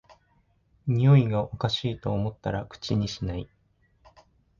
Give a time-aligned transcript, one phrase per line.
[0.87, 3.47] においがおかしいと思ったら口にしない